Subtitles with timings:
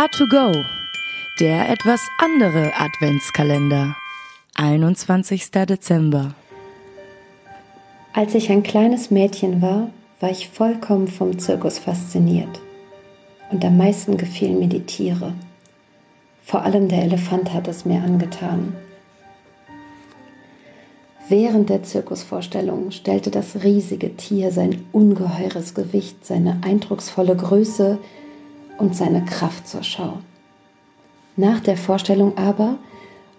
[0.00, 0.64] A2Go,
[1.40, 3.94] der etwas andere Adventskalender.
[4.54, 5.50] 21.
[5.50, 6.32] Dezember.
[8.14, 9.90] Als ich ein kleines Mädchen war,
[10.20, 12.62] war ich vollkommen vom Zirkus fasziniert.
[13.50, 15.34] Und am meisten gefielen mir die Tiere.
[16.44, 18.74] Vor allem der Elefant hat es mir angetan.
[21.28, 27.98] Während der Zirkusvorstellung stellte das riesige Tier sein ungeheures Gewicht, seine eindrucksvolle Größe
[28.80, 30.18] und seine Kraft zur Schau.
[31.36, 32.78] Nach der Vorstellung aber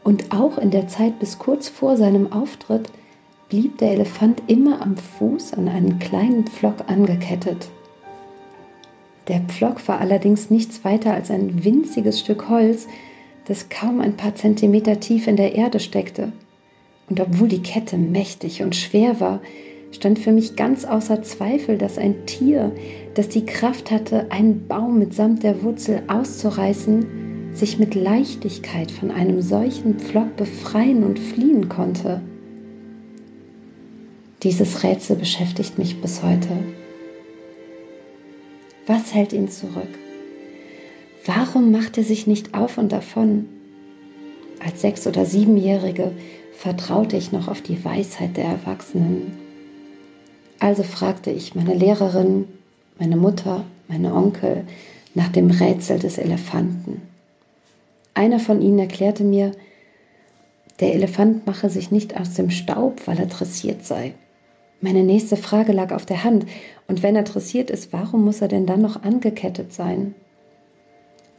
[0.03, 2.89] und auch in der Zeit bis kurz vor seinem Auftritt
[3.49, 7.69] blieb der Elefant immer am Fuß an einen kleinen Pflock angekettet.
[9.27, 12.87] Der Pflock war allerdings nichts weiter als ein winziges Stück Holz,
[13.45, 16.31] das kaum ein paar Zentimeter tief in der Erde steckte.
[17.09, 19.41] Und obwohl die Kette mächtig und schwer war,
[19.91, 22.71] stand für mich ganz außer Zweifel, dass ein Tier,
[23.13, 29.41] das die Kraft hatte, einen Baum mitsamt der Wurzel auszureißen, sich mit Leichtigkeit von einem
[29.41, 32.21] solchen Pflock befreien und fliehen konnte.
[34.43, 36.49] Dieses Rätsel beschäftigt mich bis heute.
[38.87, 39.99] Was hält ihn zurück?
[41.25, 43.45] Warum macht er sich nicht auf und davon?
[44.63, 46.13] Als Sechs- oder Siebenjährige
[46.53, 49.50] vertraute ich noch auf die Weisheit der Erwachsenen.
[50.61, 52.47] Also fragte ich meine Lehrerin,
[52.99, 54.63] meine Mutter, meine Onkel
[55.15, 57.01] nach dem Rätsel des Elefanten.
[58.13, 59.53] Einer von ihnen erklärte mir,
[60.79, 64.13] der Elefant mache sich nicht aus dem Staub, weil er dressiert sei.
[64.81, 66.45] Meine nächste Frage lag auf der Hand.
[66.87, 70.13] Und wenn er dressiert ist, warum muss er denn dann noch angekettet sein?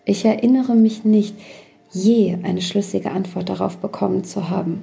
[0.05, 1.37] Ich erinnere mich nicht,
[1.93, 4.83] je eine schlüssige Antwort darauf bekommen zu haben.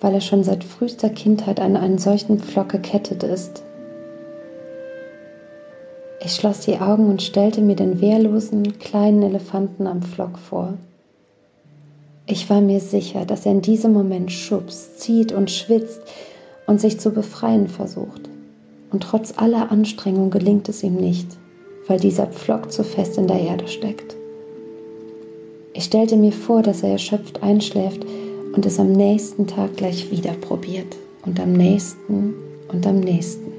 [0.00, 3.62] weil er schon seit frühester Kindheit an einen solchen Pflock gekettet ist.
[6.24, 10.74] Ich schloss die Augen und stellte mir den wehrlosen, kleinen Elefanten am Pflock vor.
[12.26, 16.00] Ich war mir sicher, dass er in diesem Moment schubst, zieht und schwitzt
[16.66, 18.28] und sich zu befreien versucht.
[18.90, 21.28] Und trotz aller Anstrengung gelingt es ihm nicht,
[21.86, 24.16] weil dieser Pflock zu fest in der Erde steckt.
[25.72, 28.04] Ich stellte mir vor, dass er erschöpft einschläft
[28.56, 30.96] und es am nächsten Tag gleich wieder probiert
[31.26, 32.34] und am nächsten
[32.72, 33.52] und am nächsten.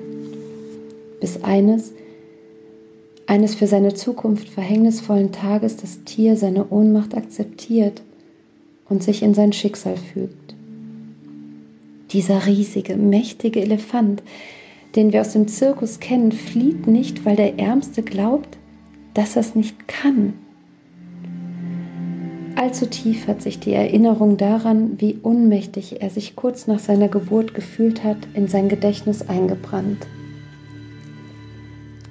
[1.21, 1.93] Bis eines,
[3.27, 8.01] eines für seine Zukunft verhängnisvollen Tages das Tier seine Ohnmacht akzeptiert
[8.89, 10.55] und sich in sein Schicksal fügt.
[12.11, 14.23] Dieser riesige, mächtige Elefant,
[14.95, 18.57] den wir aus dem Zirkus kennen, flieht nicht, weil der Ärmste glaubt,
[19.13, 20.33] dass er es nicht kann
[22.67, 27.53] Allzu tief hat sich die Erinnerung daran, wie unmächtig er sich kurz nach seiner Geburt
[27.53, 30.05] gefühlt hat, in sein Gedächtnis eingebrannt.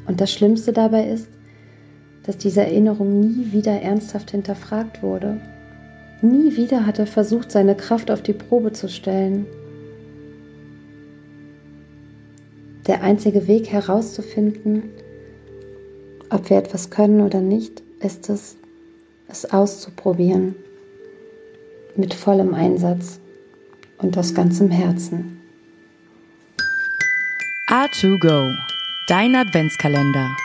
[0.06, 1.28] Und das Schlimmste dabei ist,
[2.22, 5.42] dass diese Erinnerung nie wieder ernsthaft hinterfragt wurde.
[6.22, 9.44] Nie wieder hat er versucht, seine Kraft auf die Probe zu stellen.
[12.86, 14.84] Der einzige Weg herauszufinden,
[16.30, 18.56] ob wir etwas können oder nicht, ist es,
[19.28, 20.54] es auszuprobieren
[21.96, 23.18] mit vollem Einsatz
[23.98, 25.40] und aus ganzem Herzen.
[27.68, 28.54] A2Go,
[29.08, 30.36] dein Adventskalender.